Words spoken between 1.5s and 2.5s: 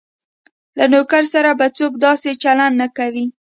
به څوک داسې